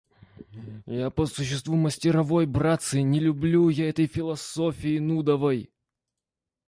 Я 0.87 1.11
по 1.11 1.27
существу 1.27 1.75
мастеровой, 1.75 2.47
братцы, 2.47 3.03
не 3.03 3.19
люблю 3.19 3.69
я 3.69 3.87
этой 3.87 4.07
философии 4.07 4.97
нудовой. 4.97 5.71